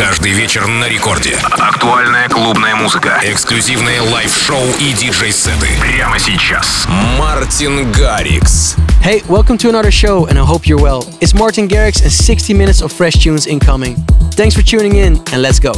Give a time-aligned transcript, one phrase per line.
[0.00, 1.36] Каждый вечер на рекорде.
[1.58, 3.20] Актуальная клубная музыка.
[3.22, 5.68] Эксклюзивные лайв-шоу и диджей-сеты.
[5.78, 6.86] Прямо сейчас.
[7.18, 7.92] Мартин
[9.04, 11.04] Hey, welcome to another show, and I hope you're well.
[11.20, 13.96] It's Martin Garrix and 60 minutes of fresh tunes incoming.
[14.36, 15.74] Thanks for tuning in, and let's go.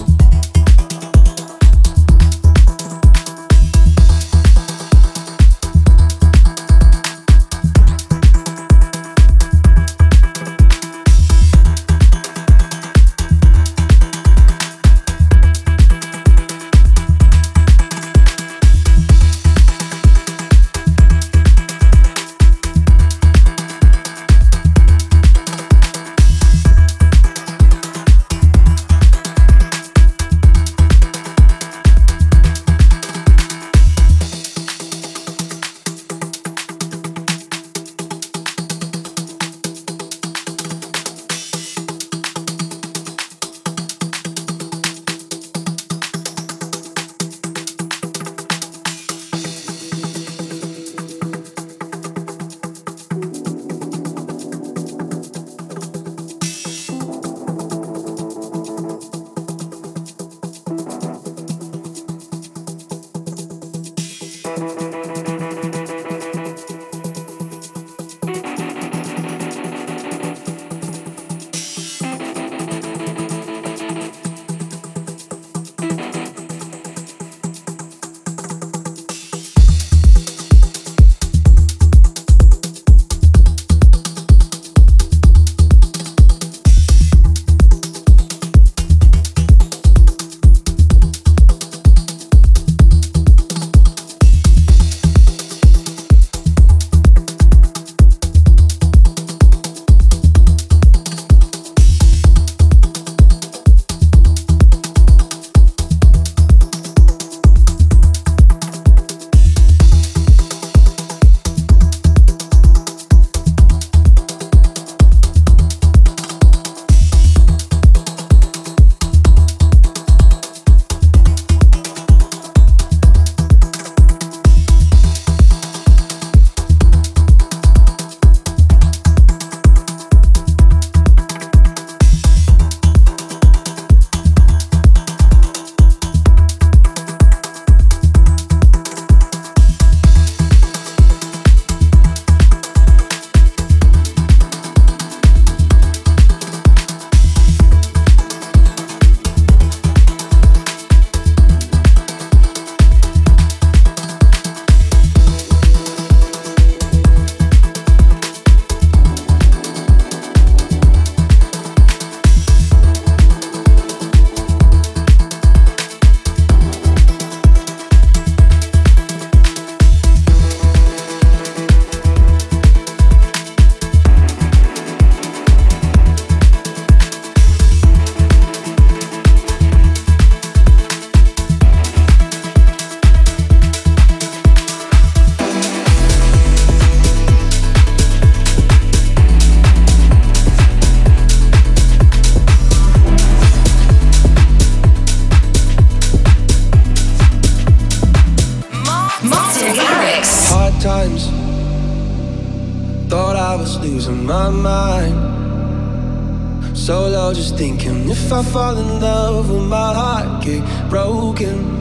[205.12, 206.76] mind.
[206.76, 211.80] So low, just thinking if I fall in love, will my heart get broken?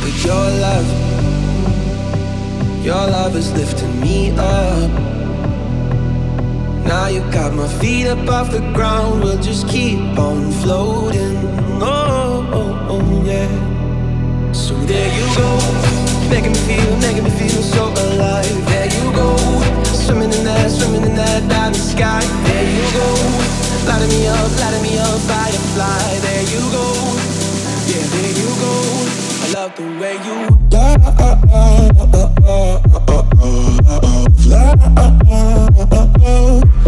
[0.00, 0.88] But your love,
[2.84, 4.90] your love is lifting me up.
[6.86, 11.36] Now you got my feet up off the ground, we'll just keep on floating.
[11.82, 14.52] Oh, oh, oh yeah.
[14.52, 15.48] So there you go,
[16.30, 18.73] making me feel, making me feel so alive
[19.14, 19.36] go,
[19.84, 22.20] swimming in that, swimming in that diamond sky.
[22.46, 23.06] There you go,
[23.86, 26.18] lighting me up, lighting me up, firefly.
[26.20, 26.86] There you go,
[27.90, 28.72] yeah, there you go.
[29.44, 30.36] I love the way you.
[34.50, 34.78] Love.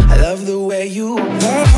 [0.09, 1.15] I love the way you.
[1.15, 1.77] Love.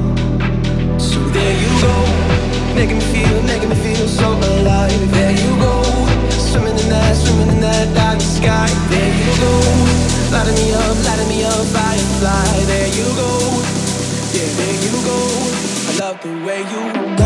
[1.81, 1.93] go,
[2.75, 5.11] making me feel, making me feel so alive.
[5.11, 5.83] There you go,
[6.29, 8.69] swimming in that, swimming in that sky.
[8.89, 9.53] There you go,
[10.31, 12.45] lighting me up, lighting me up, firefly.
[12.71, 13.31] There you go,
[14.35, 15.17] yeah, there you go.
[15.89, 17.20] I love the way you.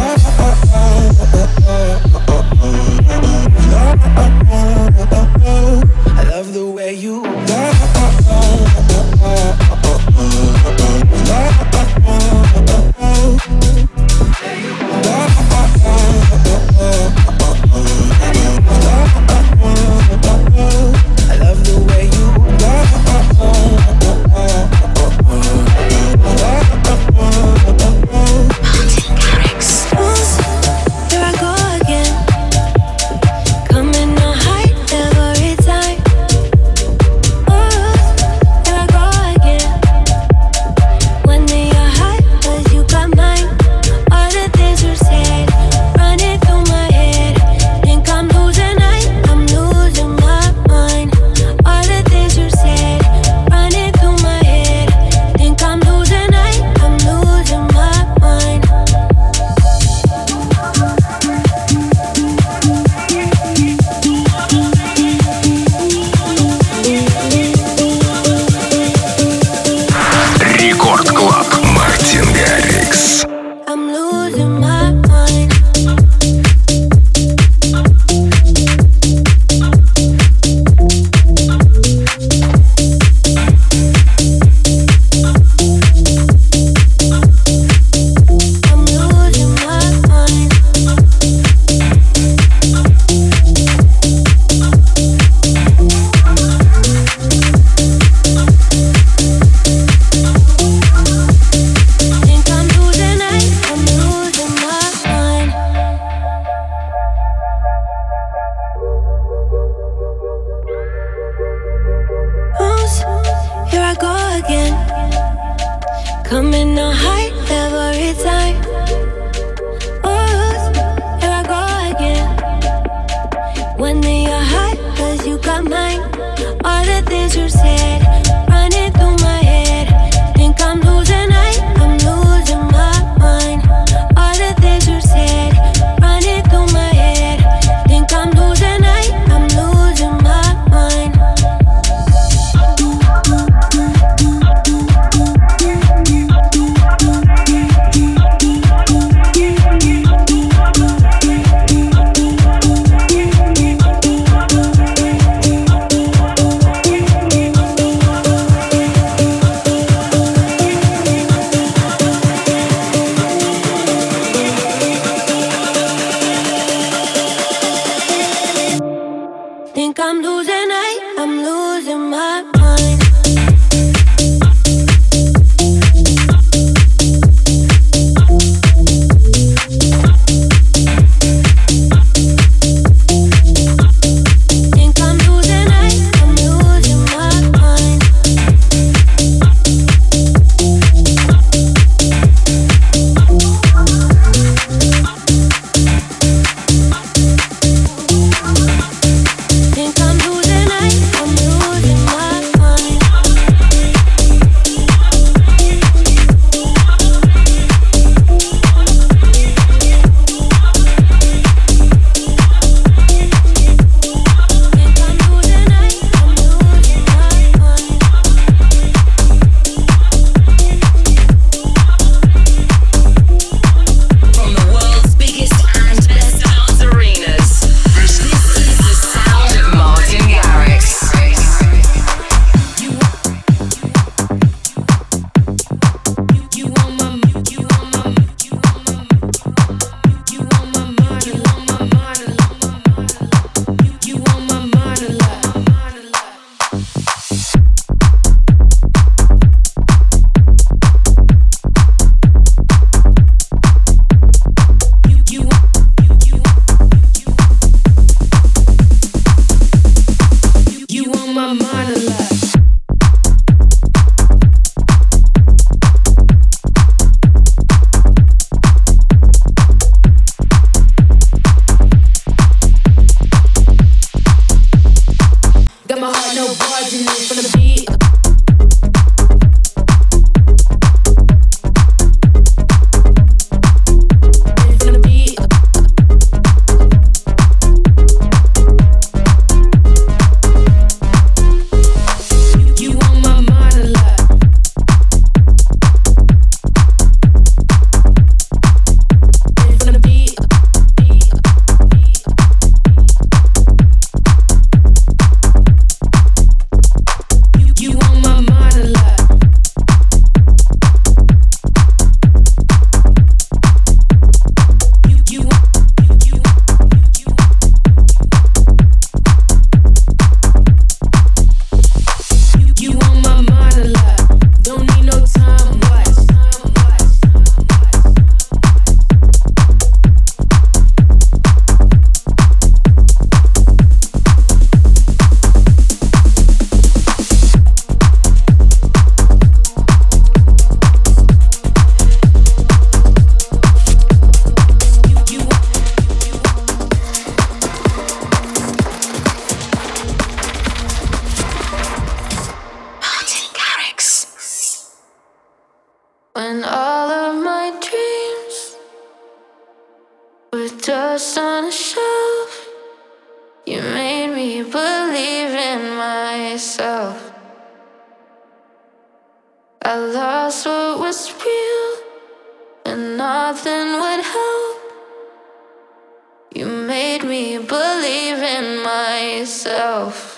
[378.84, 380.36] Myself.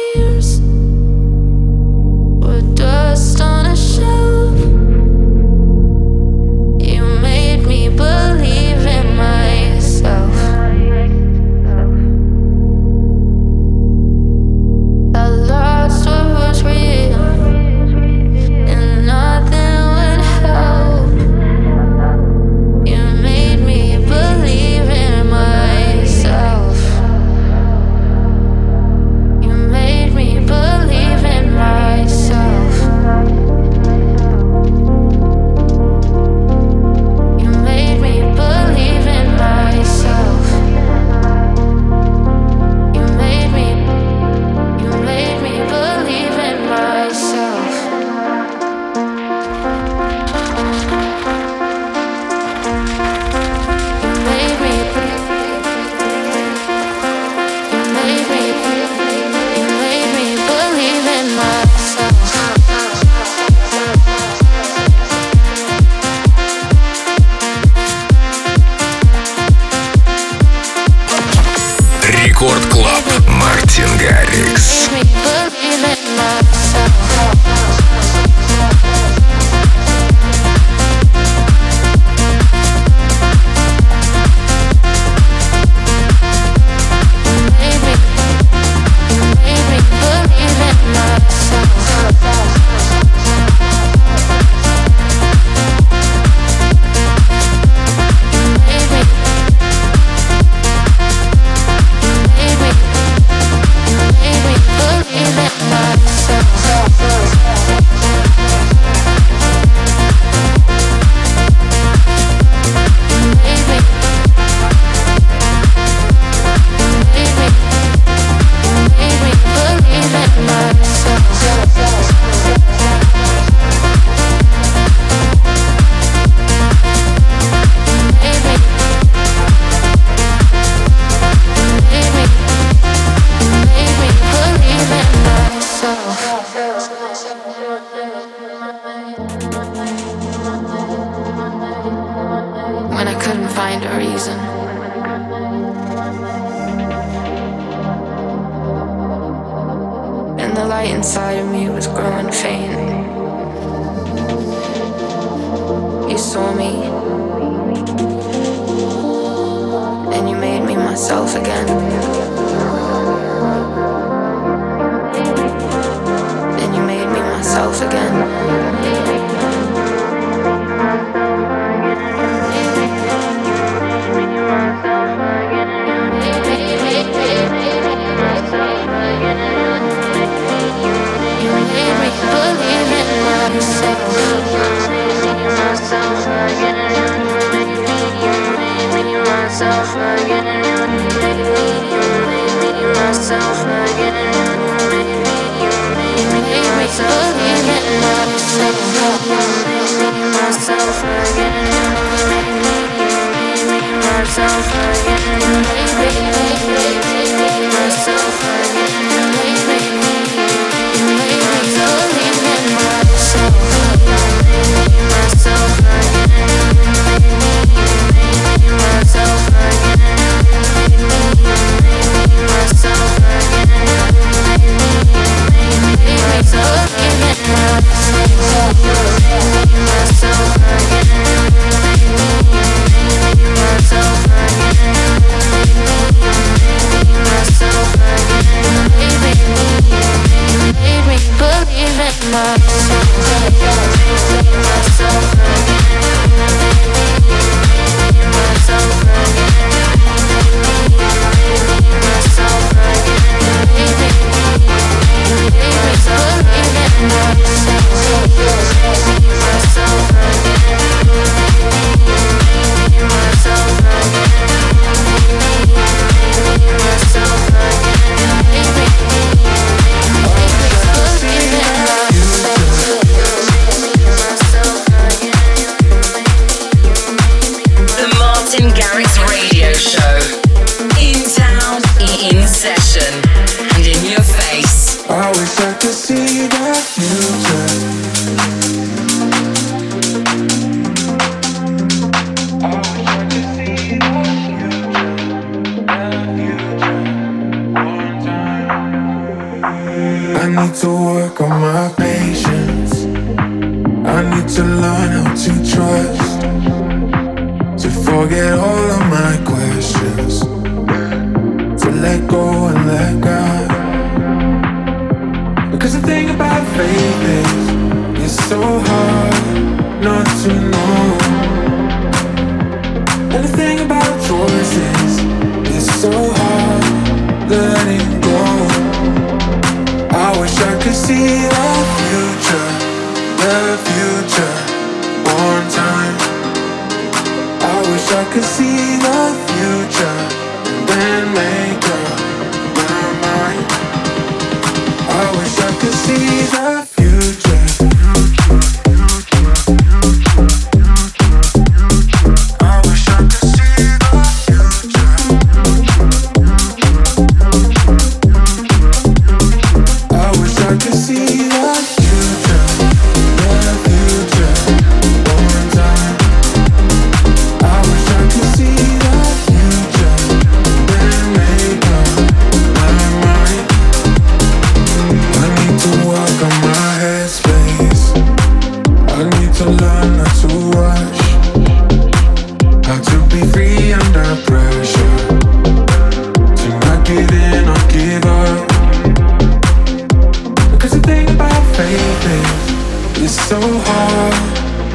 [393.31, 394.33] It's so hard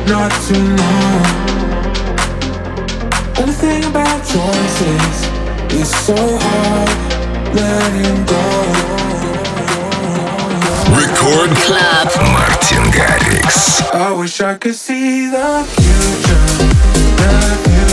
[0.08, 1.10] not to know.
[3.40, 5.16] Anything about choices
[5.72, 6.90] is so hard
[7.54, 8.46] letting go.
[10.98, 13.80] Record Club Martin Garrix.
[13.94, 16.44] I wish I could see the future.
[17.22, 17.83] The future.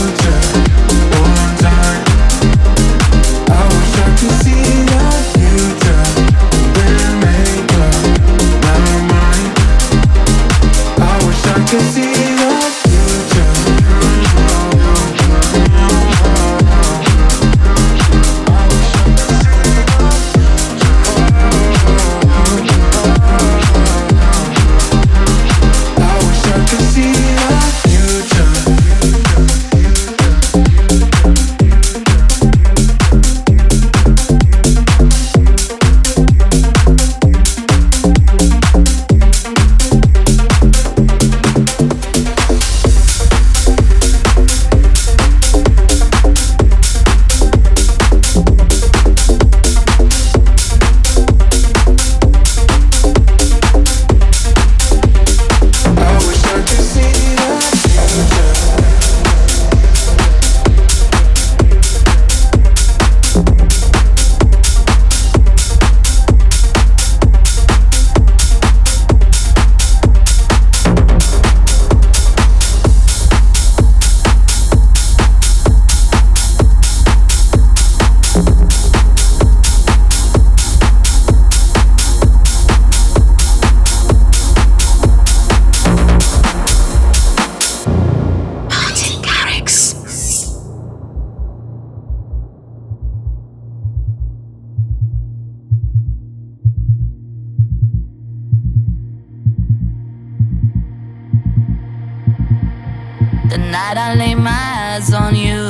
[103.52, 105.62] Felt you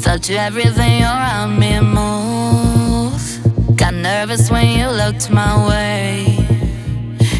[0.00, 3.76] Felt everything around me move.
[3.76, 6.36] Got nervous when you looked my way.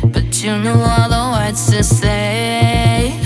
[0.05, 3.26] But you knew all the words to say.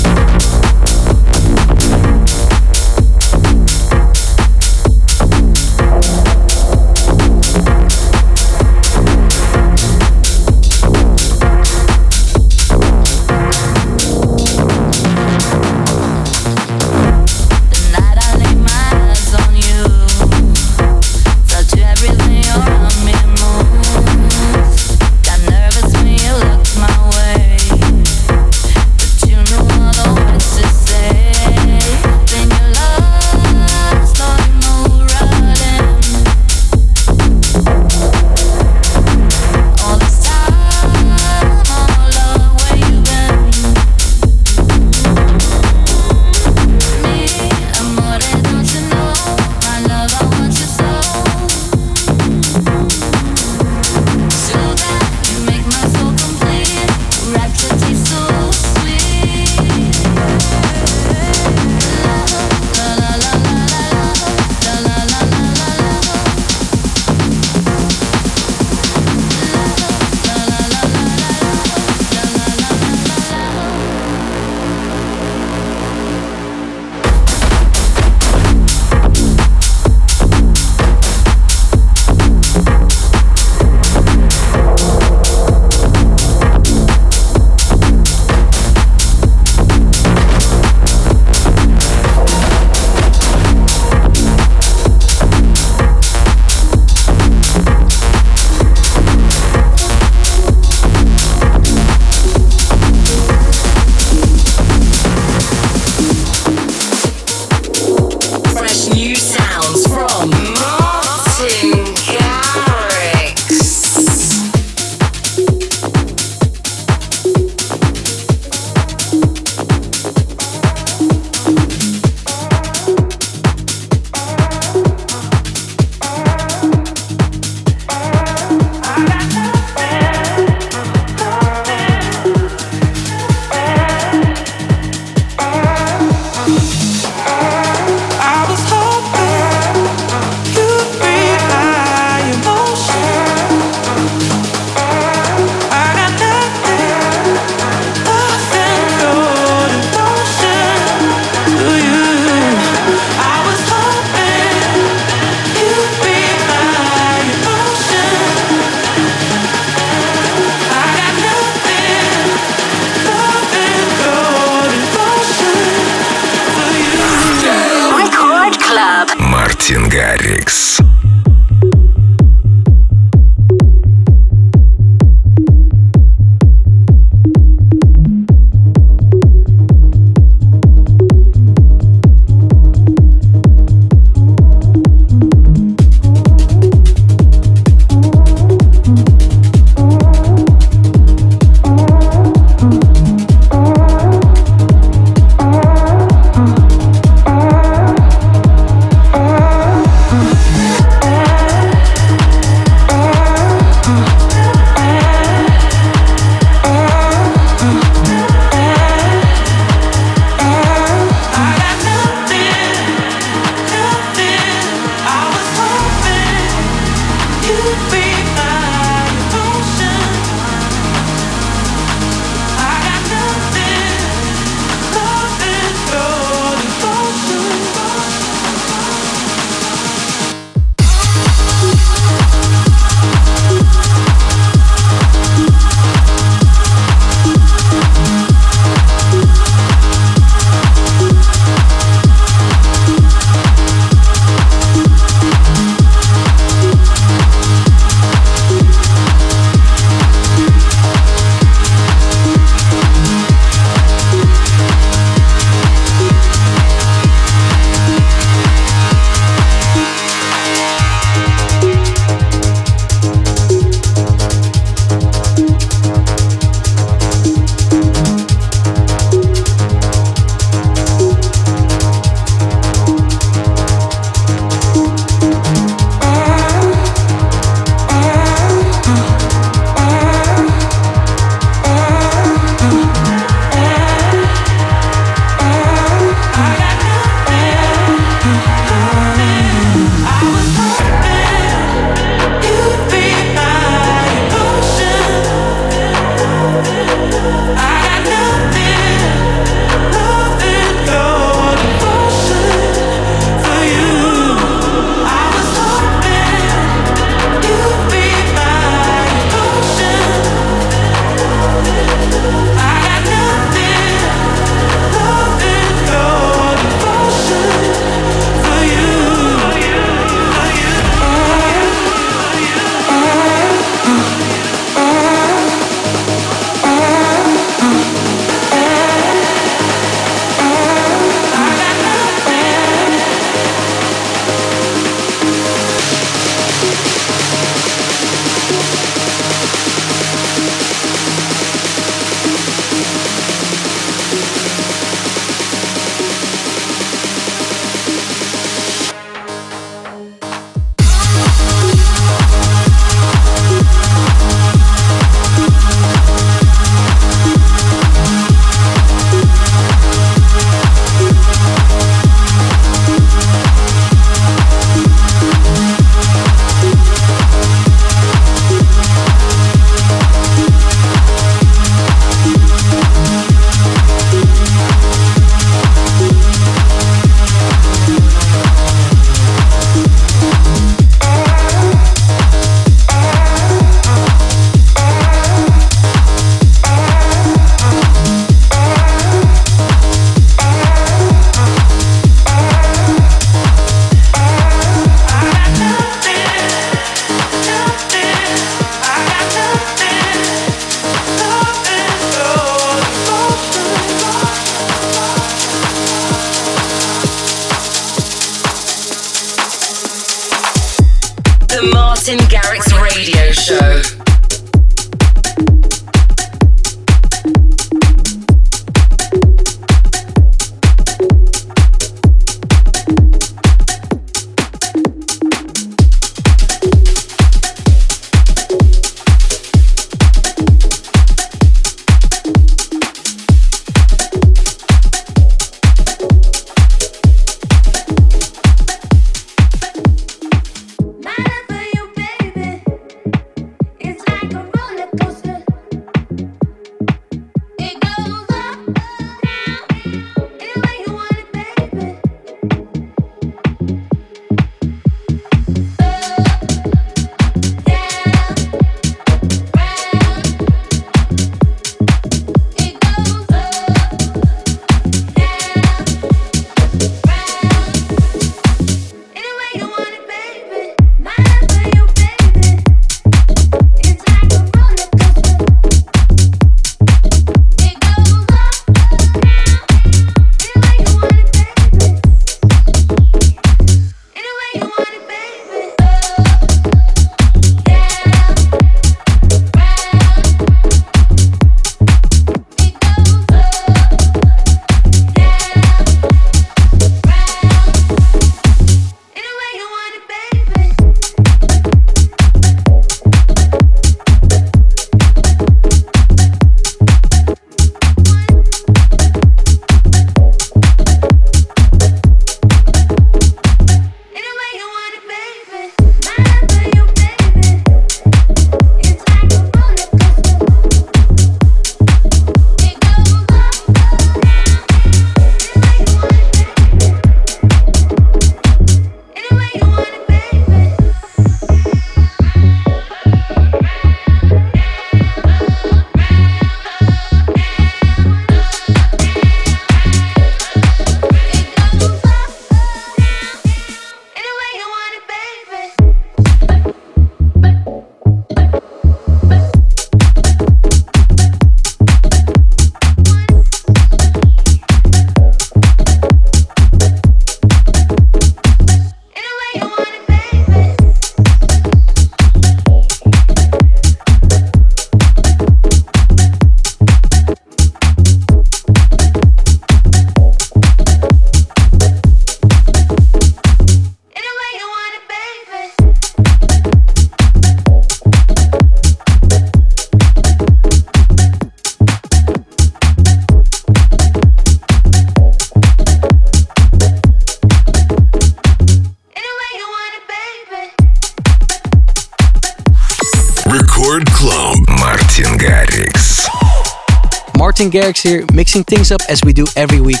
[597.60, 600.00] Martin Garrix here, mixing things up as we do every week.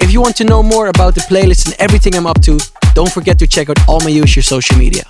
[0.00, 2.58] If you want to know more about the playlist and everything I'm up to,
[2.92, 5.04] don't forget to check out all my usual social media.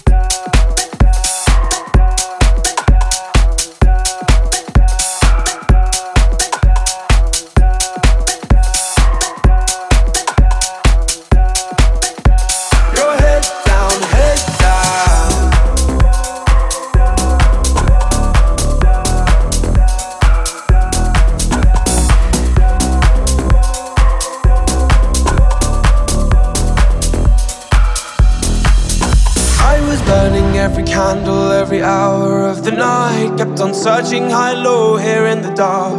[33.59, 35.93] Searching high low here in the dark.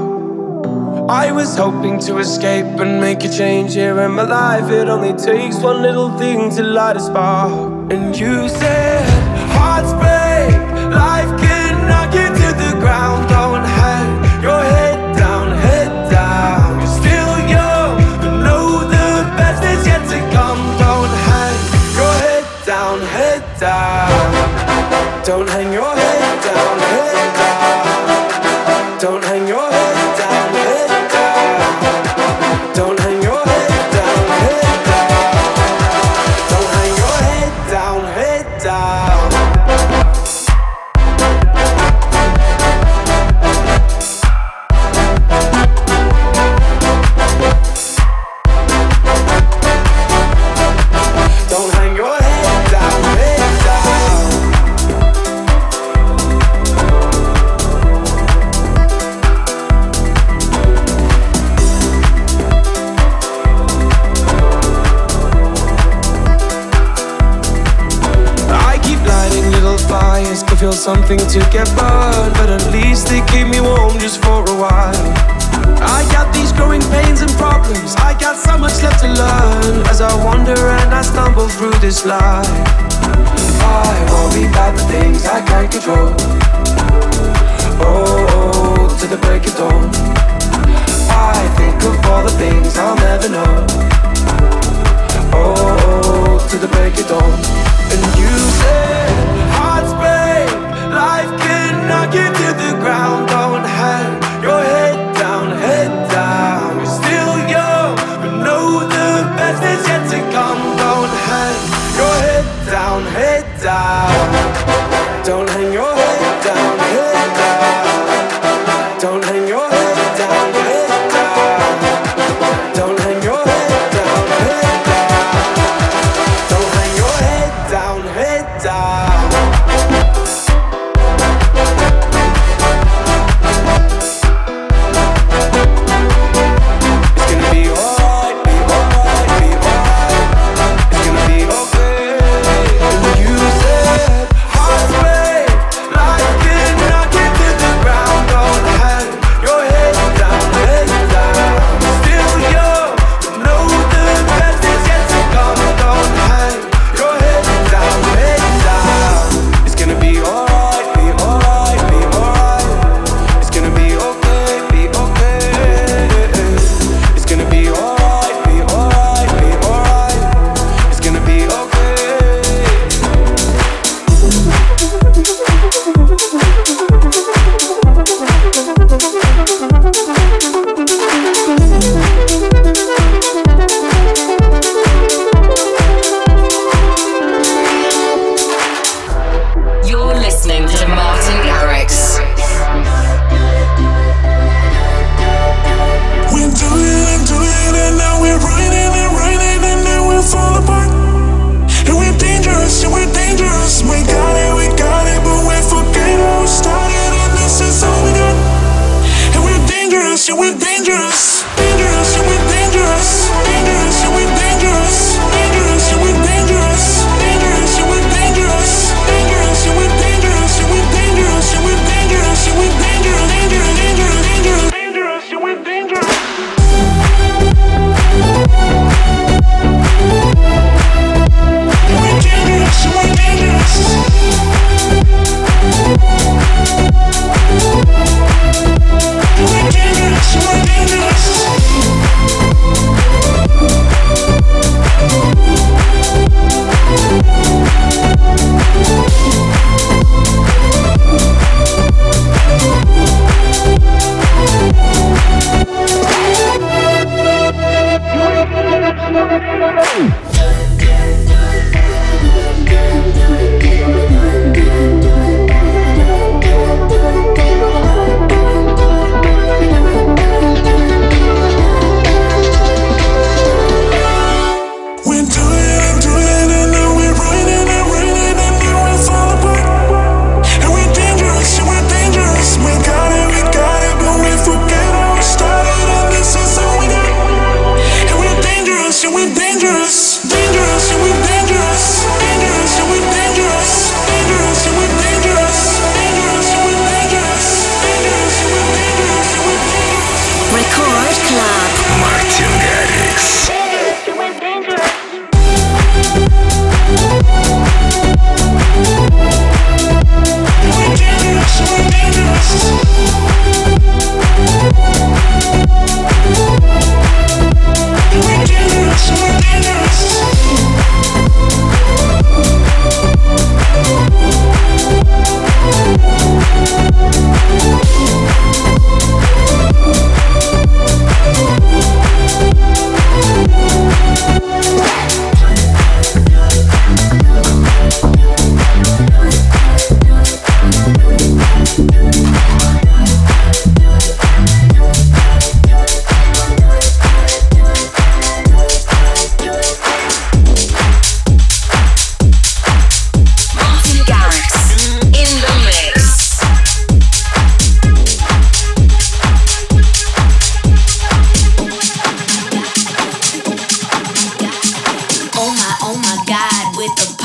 [1.10, 4.72] I was hoping to escape and make a change here in my life.
[4.72, 7.91] It only takes one little thing to light a spark.
[7.91, 9.04] And you said,
[9.58, 10.56] Hearts break,
[11.04, 13.28] life can knock you to the ground.
[13.28, 14.10] Don't hang
[14.41, 16.80] your head down, head down.
[16.80, 20.62] You're still young, but know the best is yet to come.
[20.86, 21.58] Don't hang
[22.00, 25.26] your head down, head down.
[25.26, 26.09] Don't hang your head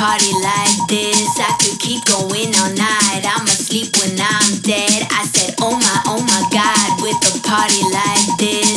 [0.05, 1.32] party like this.
[1.40, 3.24] I could keep going all night.
[3.24, 5.09] I'ma sleep when I'm dead.
[5.09, 8.74] I said, oh my, oh my god, with a party like this.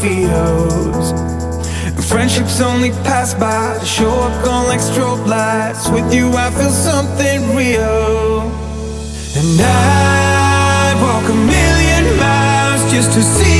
[0.00, 1.12] feels.
[2.08, 5.88] Friendships only pass by, show up gone like strobe lights.
[5.88, 8.42] With you, I feel something real.
[9.38, 13.55] And I'd walk a million miles just to see.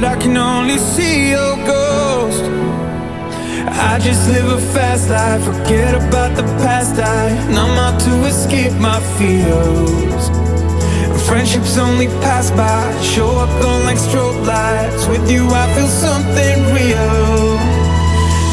[0.00, 2.44] But I can only see your ghost.
[3.90, 6.94] I just live a fast life, forget about the past.
[7.00, 10.24] I numb out to escape my fears.
[11.26, 15.08] Friendships only pass by, show up on like strobe lights.
[15.08, 17.58] With you, I feel something real.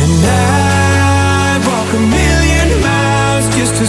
[0.04, 3.86] And I walk a million miles just to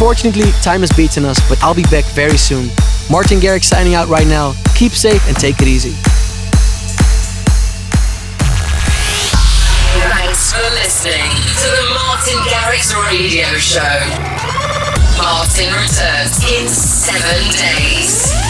[0.00, 2.70] Unfortunately, time has beaten us, but I'll be back very soon.
[3.10, 4.54] Martin Garrix signing out right now.
[4.74, 5.90] Keep safe and take it easy.
[10.00, 11.28] Thanks for listening
[11.60, 14.00] to the Martin Garrix Radio Show.
[15.20, 18.49] Martin returns in seven days.